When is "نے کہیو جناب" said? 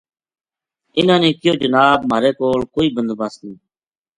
1.21-1.99